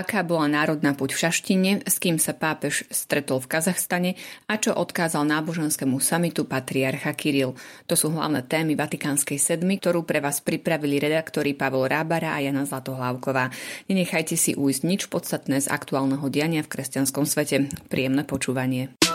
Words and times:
aká 0.00 0.24
bola 0.24 0.48
národná 0.48 0.96
puť 0.96 1.12
v 1.12 1.20
Šaštine, 1.28 1.72
s 1.84 2.00
kým 2.00 2.16
sa 2.16 2.32
pápež 2.32 2.88
stretol 2.88 3.44
v 3.44 3.52
Kazachstane 3.52 4.16
a 4.48 4.56
čo 4.56 4.72
odkázal 4.72 5.28
náboženskému 5.28 6.00
samitu 6.00 6.48
patriarcha 6.48 7.12
Kiril. 7.12 7.52
To 7.84 7.94
sú 7.94 8.08
hlavné 8.16 8.40
témy 8.48 8.80
Vatikánskej 8.80 9.36
sedmy, 9.36 9.76
ktorú 9.76 10.08
pre 10.08 10.24
vás 10.24 10.40
pripravili 10.40 10.96
redaktori 10.96 11.52
Pavol 11.52 11.92
Rábara 11.92 12.32
a 12.32 12.40
Jana 12.40 12.64
Zlatohlávková. 12.64 13.52
Nenechajte 13.92 14.40
si 14.40 14.56
ujsť 14.56 14.82
nič 14.88 15.12
podstatné 15.12 15.60
z 15.60 15.68
aktuálneho 15.68 16.24
diania 16.32 16.64
v 16.64 16.72
kresťanskom 16.72 17.28
svete. 17.28 17.68
Príjemné 17.92 18.24
počúvanie. 18.24 19.09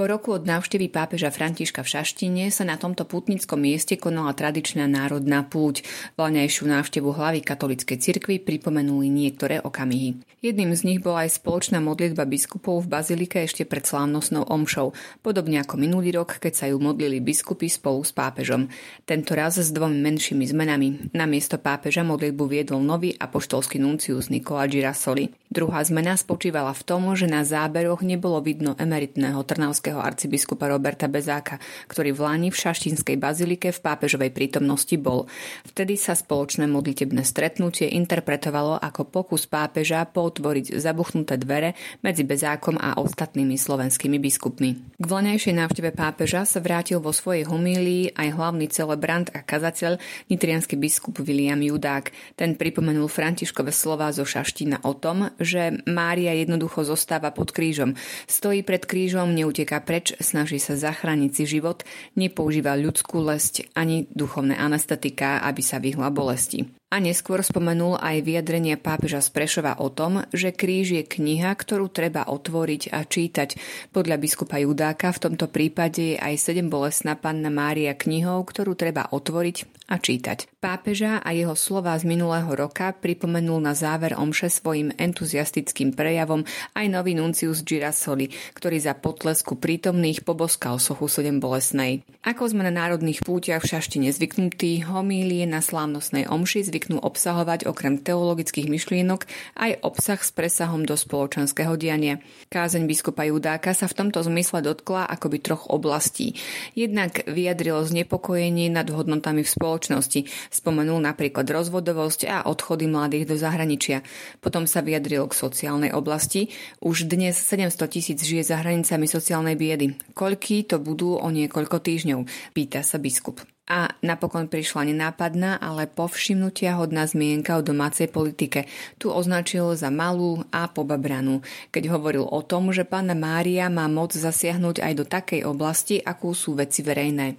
Po 0.00 0.08
roku 0.08 0.32
od 0.32 0.48
návštevy 0.48 0.88
pápeža 0.88 1.28
Františka 1.28 1.84
v 1.84 1.92
Šaštine 1.92 2.48
sa 2.48 2.64
na 2.64 2.80
tomto 2.80 3.04
putnickom 3.04 3.60
mieste 3.60 4.00
konala 4.00 4.32
tradičná 4.32 4.88
národná 4.88 5.44
púť. 5.44 5.84
Vlaňajšiu 6.16 6.72
návštevu 6.72 7.12
hlavy 7.12 7.44
katolíckej 7.44 8.00
cirkvi 8.00 8.40
pripomenuli 8.40 9.12
niektoré 9.12 9.60
okamihy. 9.60 10.16
Jedným 10.40 10.72
z 10.72 10.88
nich 10.88 11.04
bola 11.04 11.28
aj 11.28 11.36
spoločná 11.36 11.84
modlitba 11.84 12.24
biskupov 12.24 12.88
v 12.88 12.96
bazilike 12.96 13.44
ešte 13.44 13.68
pred 13.68 13.84
slávnostnou 13.84 14.48
omšou, 14.48 14.96
podobne 15.20 15.60
ako 15.60 15.76
minulý 15.76 16.16
rok, 16.16 16.40
keď 16.40 16.52
sa 16.56 16.64
ju 16.72 16.80
modlili 16.80 17.20
biskupy 17.20 17.68
spolu 17.68 18.00
s 18.00 18.16
pápežom. 18.16 18.72
Tento 19.04 19.36
raz 19.36 19.60
s 19.60 19.68
dvomi 19.68 20.00
menšími 20.00 20.48
zmenami. 20.48 21.12
Na 21.12 21.28
miesto 21.28 21.60
pápeža 21.60 22.08
modlitbu 22.08 22.48
viedol 22.48 22.80
nový 22.80 23.12
apoštolský 23.20 23.76
nuncius 23.76 24.32
Nikola 24.32 24.64
Girasoli. 24.64 25.28
Druhá 25.50 25.82
zmena 25.82 26.14
spočívala 26.14 26.70
v 26.70 26.86
tom, 26.86 27.10
že 27.18 27.26
na 27.26 27.42
záberoch 27.42 28.06
nebolo 28.06 28.38
vidno 28.38 28.78
emeritného 28.78 29.42
trnavského 29.42 29.98
arcibiskupa 29.98 30.70
Roberta 30.70 31.10
Bezáka, 31.10 31.58
ktorý 31.90 32.14
v 32.14 32.22
Láni 32.22 32.48
v 32.54 32.60
Šaštinskej 32.62 33.18
bazilike 33.18 33.74
v 33.74 33.82
pápežovej 33.82 34.30
prítomnosti 34.30 34.94
bol. 34.94 35.26
Vtedy 35.66 35.98
sa 35.98 36.14
spoločné 36.14 36.70
modlitebné 36.70 37.26
stretnutie 37.26 37.90
interpretovalo 37.90 38.78
ako 38.78 39.10
pokus 39.10 39.50
pápeža 39.50 40.06
potvoriť 40.06 40.78
zabuchnuté 40.78 41.34
dvere 41.42 41.74
medzi 42.06 42.22
Bezákom 42.22 42.78
a 42.78 43.02
ostatnými 43.02 43.58
slovenskými 43.58 44.22
biskupmi. 44.22 45.02
K 45.02 45.04
vlanejšej 45.04 45.66
návšteve 45.66 45.90
pápeža 45.98 46.46
sa 46.46 46.62
vrátil 46.62 47.02
vo 47.02 47.10
svojej 47.10 47.50
homílii 47.50 48.14
aj 48.14 48.38
hlavný 48.38 48.70
celebrant 48.70 49.34
a 49.34 49.42
kazateľ 49.42 49.98
nitrianský 50.30 50.78
biskup 50.78 51.18
William 51.26 51.58
Judák. 51.58 52.38
Ten 52.38 52.54
pripomenul 52.54 53.10
Františkové 53.10 53.74
slova 53.74 54.14
zo 54.14 54.22
Šaština 54.22 54.86
o 54.86 54.94
tom, 54.94 55.26
že 55.40 55.82
Mária 55.88 56.32
jednoducho 56.36 56.86
zostáva 56.86 57.34
pod 57.34 57.50
krížom. 57.52 57.98
Stojí 58.30 58.62
pred 58.62 58.86
krížom, 58.86 59.34
neuteká 59.34 59.82
preč, 59.82 60.14
snaží 60.22 60.62
sa 60.62 60.78
zachrániť 60.78 61.30
si 61.34 61.44
život, 61.48 61.82
nepoužíva 62.14 62.78
ľudskú 62.78 63.18
lesť 63.20 63.72
ani 63.74 64.06
duchovné 64.14 64.54
anestetika, 64.54 65.42
aby 65.42 65.60
sa 65.64 65.82
vyhla 65.82 66.08
bolesti. 66.14 66.79
A 66.90 66.98
neskôr 66.98 67.38
spomenul 67.46 68.02
aj 68.02 68.26
vyjadrenie 68.26 68.74
pápeža 68.74 69.22
z 69.22 69.30
Prešova 69.30 69.78
o 69.78 69.94
tom, 69.94 70.26
že 70.34 70.50
kríž 70.50 70.90
je 70.90 71.06
kniha, 71.06 71.54
ktorú 71.54 71.86
treba 71.86 72.26
otvoriť 72.26 72.90
a 72.90 73.06
čítať. 73.06 73.54
Podľa 73.94 74.18
biskupa 74.18 74.58
Judáka 74.58 75.14
v 75.14 75.22
tomto 75.30 75.46
prípade 75.46 76.02
je 76.02 76.16
aj 76.18 76.50
sedem 76.50 76.66
bolesná 76.66 77.14
panna 77.14 77.46
Mária 77.46 77.94
knihou, 77.94 78.42
ktorú 78.42 78.74
treba 78.74 79.06
otvoriť 79.06 79.86
a 79.86 80.02
čítať. 80.02 80.50
Pápeža 80.58 81.18
a 81.18 81.30
jeho 81.30 81.54
slova 81.58 81.94
z 81.98 82.06
minulého 82.06 82.50
roka 82.54 82.94
pripomenul 82.94 83.58
na 83.58 83.74
záver 83.74 84.14
omše 84.18 84.50
svojim 84.50 84.94
entuziastickým 84.94 85.94
prejavom 85.94 86.46
aj 86.74 86.86
nový 86.90 87.14
nuncius 87.18 87.66
Girasoli, 87.66 88.30
ktorý 88.54 88.78
za 88.82 88.98
potlesku 88.98 89.58
prítomných 89.58 90.22
poboskal 90.22 90.82
sochu 90.82 91.06
sedem 91.10 91.42
bolesnej. 91.42 92.06
Ako 92.22 92.50
sme 92.50 92.66
na 92.66 92.74
národných 92.74 93.22
púťach 93.26 93.66
v 93.66 93.78
Šaštine 93.78 94.10
zvyknutí, 94.14 94.86
homílie 94.86 95.46
na 95.46 95.58
slávnostnej 95.58 96.30
omši 96.30 96.70
zvyknú 96.80 97.04
obsahovať 97.04 97.68
okrem 97.68 98.00
teologických 98.00 98.72
myšlienok 98.72 99.28
aj 99.60 99.84
obsah 99.84 100.16
s 100.16 100.32
presahom 100.32 100.88
do 100.88 100.96
spoločenského 100.96 101.76
diania. 101.76 102.24
Kázeň 102.48 102.88
biskupa 102.88 103.28
Judáka 103.28 103.76
sa 103.76 103.84
v 103.84 104.00
tomto 104.00 104.24
zmysle 104.24 104.64
dotkla 104.64 105.04
akoby 105.04 105.44
troch 105.44 105.68
oblastí. 105.68 106.40
Jednak 106.72 107.28
vyjadrilo 107.28 107.84
znepokojenie 107.84 108.72
nad 108.72 108.88
hodnotami 108.88 109.44
v 109.44 109.52
spoločnosti, 109.52 110.24
spomenul 110.48 111.04
napríklad 111.04 111.44
rozvodovosť 111.44 112.20
a 112.32 112.36
odchody 112.48 112.88
mladých 112.88 113.28
do 113.28 113.36
zahraničia. 113.36 114.00
Potom 114.40 114.64
sa 114.64 114.80
vyjadril 114.80 115.28
k 115.28 115.36
sociálnej 115.36 115.92
oblasti. 115.92 116.48
Už 116.80 117.04
dnes 117.04 117.36
700 117.36 117.76
tisíc 117.92 118.24
žije 118.24 118.48
za 118.48 118.64
hranicami 118.64 119.04
sociálnej 119.04 119.60
biedy. 119.60 120.00
Koľký 120.16 120.64
to 120.64 120.80
budú 120.80 121.20
o 121.20 121.28
niekoľko 121.28 121.76
týždňov? 121.76 122.24
Pýta 122.56 122.80
sa 122.80 122.96
biskup. 122.96 123.44
A 123.70 123.94
napokon 124.02 124.50
prišla 124.50 124.90
nenápadná, 124.90 125.54
ale 125.62 125.86
povšimnutia 125.86 126.74
hodná 126.74 127.06
zmienka 127.06 127.54
o 127.54 127.62
domácej 127.62 128.10
politike. 128.10 128.66
Tu 128.98 129.06
označil 129.06 129.78
za 129.78 129.94
malú 129.94 130.42
a 130.50 130.66
pobabranú, 130.66 131.38
keď 131.70 131.94
hovoril 131.94 132.26
o 132.26 132.42
tom, 132.42 132.74
že 132.74 132.82
pána 132.82 133.14
Mária 133.14 133.70
má 133.70 133.86
moc 133.86 134.10
zasiahnuť 134.10 134.82
aj 134.82 134.92
do 134.98 135.04
takej 135.06 135.46
oblasti, 135.46 136.02
akú 136.02 136.34
sú 136.34 136.58
veci 136.58 136.82
verejné. 136.82 137.38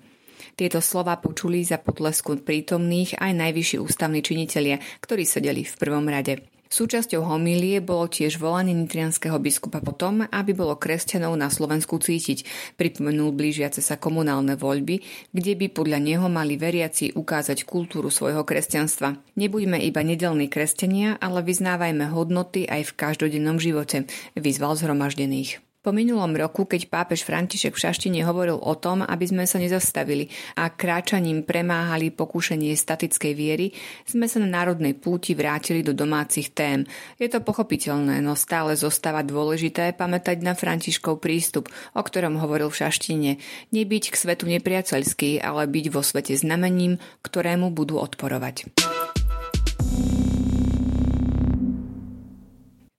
Tieto 0.56 0.80
slova 0.80 1.20
počuli 1.20 1.68
za 1.68 1.84
potlesku 1.84 2.40
prítomných 2.40 3.20
aj 3.20 3.32
najvyšší 3.36 3.78
ústavní 3.84 4.24
činitelia, 4.24 4.80
ktorí 5.04 5.28
sedeli 5.28 5.68
v 5.68 5.76
prvom 5.76 6.08
rade. 6.08 6.61
Súčasťou 6.72 7.28
homílie 7.28 7.84
bolo 7.84 8.08
tiež 8.08 8.40
volanie 8.40 8.72
nitrianského 8.72 9.36
biskupa 9.44 9.84
potom, 9.84 10.24
aby 10.32 10.56
bolo 10.56 10.80
kresťanov 10.80 11.36
na 11.36 11.52
Slovensku 11.52 12.00
cítiť. 12.00 12.48
Pripomenul 12.80 13.36
blížiace 13.36 13.84
sa 13.84 14.00
komunálne 14.00 14.56
voľby, 14.56 15.04
kde 15.36 15.54
by 15.60 15.68
podľa 15.68 16.00
neho 16.00 16.32
mali 16.32 16.56
veriaci 16.56 17.12
ukázať 17.12 17.68
kultúru 17.68 18.08
svojho 18.08 18.48
kresťanstva. 18.48 19.20
Nebuďme 19.36 19.84
iba 19.84 20.00
nedelní 20.00 20.48
kresťania, 20.48 21.20
ale 21.20 21.44
vyznávajme 21.44 22.08
hodnoty 22.08 22.64
aj 22.72 22.88
v 22.88 22.96
každodennom 22.96 23.60
živote, 23.60 24.08
vyzval 24.40 24.80
zhromaždených. 24.80 25.71
Po 25.82 25.90
minulom 25.90 26.38
roku, 26.38 26.70
keď 26.70 26.94
pápež 26.94 27.26
František 27.26 27.74
v 27.74 27.82
Šaštine 27.90 28.22
hovoril 28.22 28.54
o 28.54 28.78
tom, 28.78 29.02
aby 29.02 29.26
sme 29.26 29.50
sa 29.50 29.58
nezastavili 29.58 30.30
a 30.62 30.70
kráčaním 30.70 31.42
premáhali 31.42 32.14
pokúšanie 32.14 32.70
statickej 32.78 33.34
viery, 33.34 33.74
sme 34.06 34.30
sa 34.30 34.38
na 34.38 34.62
národnej 34.62 34.94
púti 34.94 35.34
vrátili 35.34 35.82
do 35.82 35.98
domácich 35.98 36.54
tém. 36.54 36.86
Je 37.18 37.26
to 37.26 37.42
pochopiteľné, 37.42 38.22
no 38.22 38.38
stále 38.38 38.78
zostáva 38.78 39.26
dôležité 39.26 39.98
pamätať 39.98 40.46
na 40.46 40.54
Františkov 40.54 41.18
prístup, 41.18 41.66
o 41.98 42.02
ktorom 42.06 42.38
hovoril 42.38 42.70
v 42.70 42.78
Šaštine. 42.86 43.32
Nebyť 43.74 44.14
k 44.14 44.22
svetu 44.22 44.46
nepriateľský, 44.54 45.42
ale 45.42 45.66
byť 45.66 45.86
vo 45.90 46.06
svete 46.06 46.38
znamením, 46.38 47.02
ktorému 47.26 47.74
budú 47.74 47.98
odporovať. 47.98 48.70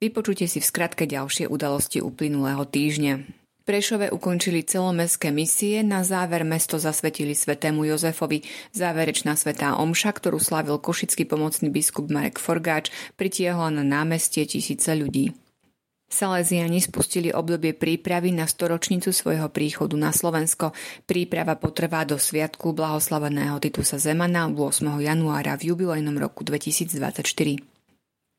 Vypočujte 0.03 0.51
si 0.51 0.59
v 0.59 0.67
skratke 0.67 1.07
ďalšie 1.07 1.47
udalosti 1.47 2.03
uplynulého 2.03 2.67
týždňa. 2.67 3.23
Prešove 3.63 4.11
ukončili 4.11 4.67
celomestské 4.67 5.31
misie, 5.31 5.87
na 5.87 6.03
záver 6.03 6.43
mesto 6.43 6.83
zasvetili 6.83 7.39
svetému 7.39 7.87
Jozefovi. 7.87 8.43
Záverečná 8.75 9.39
svetá 9.39 9.79
omša, 9.79 10.11
ktorú 10.11 10.43
slavil 10.43 10.83
košický 10.83 11.23
pomocný 11.31 11.71
biskup 11.71 12.11
Marek 12.11 12.43
Forgáč, 12.43 12.91
pritiahla 13.15 13.71
na 13.71 13.87
námestie 13.87 14.43
tisíce 14.43 14.91
ľudí. 14.91 15.39
Salesiani 16.11 16.83
spustili 16.83 17.31
obdobie 17.31 17.71
prípravy 17.71 18.35
na 18.35 18.51
storočnicu 18.51 19.15
svojho 19.15 19.47
príchodu 19.55 19.95
na 19.95 20.11
Slovensko. 20.11 20.75
Príprava 21.07 21.55
potrvá 21.55 22.03
do 22.03 22.19
sviatku 22.19 22.75
blahoslaveného 22.75 23.63
Titusa 23.63 24.03
Zemana 24.03 24.51
8. 24.51 24.59
januára 24.99 25.55
v 25.55 25.71
jubilejnom 25.71 26.19
roku 26.19 26.43
2024. 26.43 27.72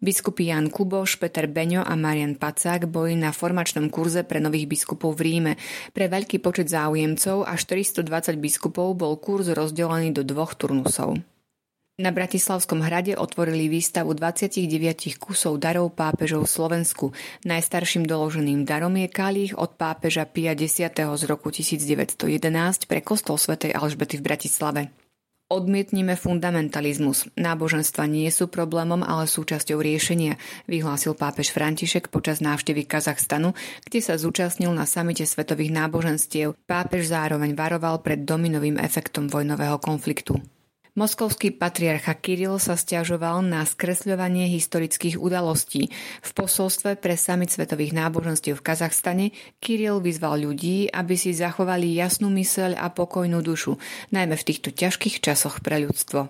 Biskupy 0.04 0.52
Jan 0.52 0.68
Kuboš, 0.68 1.16
Peter 1.16 1.48
Beňo 1.48 1.80
a 1.80 1.96
Marian 1.96 2.36
Pacák 2.36 2.92
boli 2.92 3.16
na 3.16 3.32
formačnom 3.32 3.88
kurze 3.88 4.28
pre 4.28 4.44
nových 4.44 4.68
biskupov 4.68 5.16
v 5.16 5.32
Ríme. 5.32 5.54
Pre 5.96 6.12
veľký 6.12 6.44
počet 6.44 6.68
záujemcov 6.68 7.48
až 7.48 7.60
420 7.64 8.36
biskupov 8.36 9.00
bol 9.00 9.16
kurz 9.16 9.48
rozdelený 9.56 10.12
do 10.12 10.28
dvoch 10.28 10.60
turnusov. 10.60 11.24
Na 11.96 12.12
Bratislavskom 12.12 12.84
hrade 12.84 13.16
otvorili 13.16 13.72
výstavu 13.72 14.12
29 14.12 14.68
kusov 15.24 15.56
darov 15.62 15.96
pápežov 15.96 16.52
Slovensku. 16.52 17.16
Najstarším 17.48 18.04
doloženým 18.04 18.68
darom 18.68 19.00
je 19.00 19.08
kalich 19.08 19.56
od 19.56 19.80
pápeža 19.80 20.28
Pia 20.28 20.52
X. 20.52 20.84
z 21.00 21.24
roku 21.30 21.48
1911 21.48 22.92
pre 22.92 23.00
kostol 23.00 23.40
svätej 23.40 23.72
Alžbety 23.72 24.20
v 24.20 24.26
Bratislave. 24.26 25.03
Odmietnime 25.52 26.16
fundamentalizmus. 26.16 27.28
Náboženstva 27.36 28.08
nie 28.08 28.32
sú 28.32 28.48
problémom, 28.48 29.04
ale 29.04 29.28
súčasťou 29.28 29.84
riešenia, 29.84 30.40
vyhlásil 30.72 31.20
pápež 31.20 31.52
František 31.52 32.08
počas 32.08 32.40
návštevy 32.40 32.88
Kazachstanu, 32.88 33.52
kde 33.84 34.00
sa 34.00 34.16
zúčastnil 34.16 34.72
na 34.72 34.88
samite 34.88 35.28
svetových 35.28 35.76
náboženstiev. 35.76 36.56
Pápež 36.64 37.12
zároveň 37.12 37.60
varoval 37.60 38.00
pred 38.00 38.24
dominovým 38.24 38.80
efektom 38.80 39.28
vojnového 39.28 39.78
konfliktu. 39.84 40.40
Moskovský 40.94 41.50
patriarcha 41.58 42.14
Kiril 42.14 42.62
sa 42.62 42.78
stiažoval 42.78 43.42
na 43.42 43.66
skresľovanie 43.66 44.46
historických 44.46 45.18
udalostí. 45.18 45.90
V 46.22 46.30
posolstve 46.38 47.02
pre 47.02 47.18
samit 47.18 47.50
svetových 47.50 47.98
náboženstiev 47.98 48.62
v 48.62 48.66
Kazachstane 48.66 49.26
Kiril 49.58 50.06
vyzval 50.06 50.46
ľudí, 50.46 50.94
aby 50.94 51.18
si 51.18 51.34
zachovali 51.34 51.98
jasnú 51.98 52.30
myseľ 52.30 52.78
a 52.78 52.94
pokojnú 52.94 53.42
dušu, 53.42 53.82
najmä 54.14 54.38
v 54.38 54.46
týchto 54.46 54.70
ťažkých 54.70 55.18
časoch 55.18 55.66
pre 55.66 55.82
ľudstvo. 55.82 56.30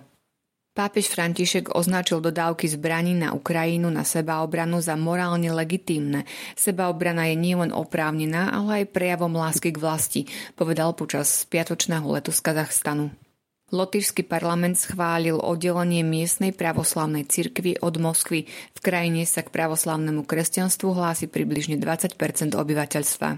Pápež 0.72 1.12
František 1.12 1.76
označil 1.76 2.24
dodávky 2.24 2.64
zbraní 2.64 3.12
na 3.12 3.36
Ukrajinu 3.36 3.92
na 3.92 4.00
sebaobranu 4.00 4.80
za 4.80 4.96
morálne 4.96 5.52
legitímne. 5.52 6.24
Sebaobrana 6.56 7.28
je 7.28 7.36
nielen 7.36 7.68
oprávnená, 7.68 8.48
ale 8.48 8.82
aj 8.88 8.96
prejavom 8.96 9.36
lásky 9.36 9.76
k 9.76 9.78
vlasti, 9.78 10.20
povedal 10.56 10.96
počas 10.96 11.44
spiatočného 11.44 12.08
letu 12.08 12.32
z 12.32 12.40
Kazachstanu. 12.40 13.12
Lotyšský 13.74 14.22
parlament 14.30 14.78
schválil 14.78 15.34
oddelenie 15.34 16.06
miestnej 16.06 16.54
pravoslavnej 16.54 17.26
cirkvi 17.26 17.74
od 17.82 17.98
Moskvy. 17.98 18.46
V 18.46 18.78
krajine 18.78 19.26
sa 19.26 19.42
k 19.42 19.50
pravoslavnému 19.50 20.22
kresťanstvu 20.22 20.94
hlási 20.94 21.26
približne 21.26 21.74
20% 21.82 22.54
obyvateľstva. 22.54 23.28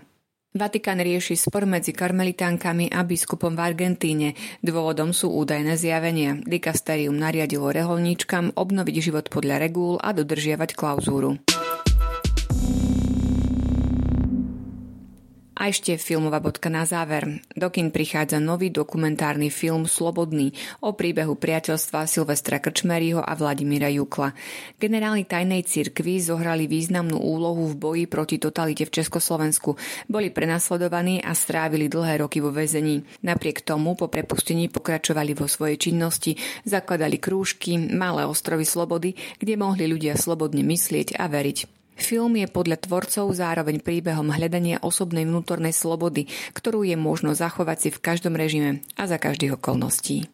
Vatikán 0.57 1.01
rieši 1.01 1.41
spor 1.41 1.65
medzi 1.65 1.97
karmelitánkami 1.97 2.93
a 2.93 3.01
biskupom 3.01 3.57
v 3.57 3.65
Argentíne. 3.65 4.29
Dôvodom 4.61 5.17
sú 5.17 5.33
údajné 5.33 5.81
zjavenia. 5.81 6.37
Dikasterium 6.45 7.17
nariadilo 7.17 7.73
reholníčkam 7.73 8.53
obnoviť 8.61 8.97
život 9.01 9.33
podľa 9.33 9.57
regúl 9.57 9.97
a 10.05 10.13
dodržiavať 10.13 10.77
klauzúru. 10.77 11.41
Ešte 15.67 15.99
filmová 15.99 16.39
bodka 16.39 16.71
na 16.71 16.87
záver. 16.87 17.43
Do 17.51 17.75
kin 17.75 17.91
prichádza 17.91 18.39
nový 18.39 18.71
dokumentárny 18.71 19.51
film 19.51 19.91
Slobodný 19.91 20.55
o 20.79 20.95
príbehu 20.95 21.35
priateľstva 21.35 22.07
Silvestra 22.07 22.63
Krčmeryho 22.63 23.19
a 23.19 23.35
Vladimíra 23.35 23.91
Jukla. 23.91 24.31
Generáli 24.79 25.27
tajnej 25.27 25.67
cirkvi 25.67 26.23
zohrali 26.23 26.71
významnú 26.71 27.19
úlohu 27.19 27.67
v 27.67 27.83
boji 27.83 28.05
proti 28.07 28.39
totalite 28.39 28.87
v 28.87 28.95
Československu. 28.95 29.75
Boli 30.07 30.31
prenasledovaní 30.31 31.19
a 31.19 31.35
strávili 31.35 31.91
dlhé 31.91 32.23
roky 32.23 32.39
vo 32.39 32.55
väzení. 32.55 33.03
Napriek 33.27 33.67
tomu 33.67 33.99
po 33.99 34.07
prepustení 34.07 34.71
pokračovali 34.71 35.35
vo 35.35 35.51
svojej 35.51 35.83
činnosti, 35.83 36.39
zakladali 36.63 37.19
krúžky, 37.19 37.75
malé 37.75 38.23
ostrovy 38.23 38.63
slobody, 38.63 39.19
kde 39.43 39.59
mohli 39.59 39.91
ľudia 39.91 40.15
slobodne 40.15 40.63
myslieť 40.63 41.19
a 41.19 41.27
veriť. 41.27 41.76
Film 41.97 42.37
je 42.37 42.47
podľa 42.47 42.77
tvorcov 42.85 43.33
zároveň 43.33 43.81
príbehom 43.81 44.29
hľadania 44.29 44.79
osobnej 44.85 45.25
vnútornej 45.25 45.73
slobody, 45.73 46.29
ktorú 46.53 46.85
je 46.85 46.95
možno 46.95 47.33
zachovať 47.33 47.77
si 47.81 47.89
v 47.89 48.03
každom 48.05 48.37
režime 48.37 48.85
a 49.01 49.09
za 49.09 49.17
každých 49.17 49.57
okolností. 49.57 50.29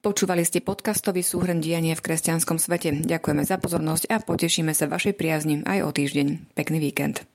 Počúvali 0.00 0.48
ste 0.48 0.64
podcastový 0.64 1.20
súhrn 1.20 1.60
diania 1.60 1.92
v 1.92 2.04
kresťanskom 2.04 2.56
svete. 2.56 3.04
Ďakujeme 3.04 3.44
za 3.44 3.60
pozornosť 3.60 4.08
a 4.08 4.16
potešíme 4.20 4.72
sa 4.72 4.88
vašej 4.88 5.12
priazni 5.12 5.60
aj 5.64 5.84
o 5.84 5.90
týždeň. 5.92 6.56
Pekný 6.56 6.80
víkend. 6.80 7.29